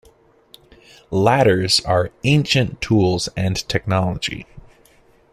[1.11, 4.47] Ladders are ancient tools and technology.